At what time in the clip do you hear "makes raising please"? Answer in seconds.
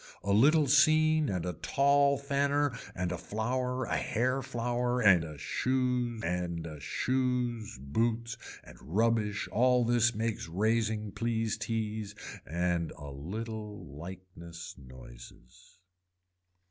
10.15-11.55